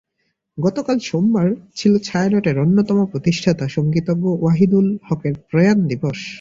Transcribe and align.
গতকাল 0.57 0.97
সোমবার 0.99 1.47
ছিল 1.75 1.93
ছায়ানটের 1.97 2.55
অন্যতম 2.59 2.97
প্রতিষ্ঠাতা, 3.05 3.65
সংগীতজ্ঞ 3.67 4.25
ওয়াহিদুল 4.33 4.87
হকের 5.07 5.35
প্রয়াণ 5.49 5.77
দিবস। 5.87 6.19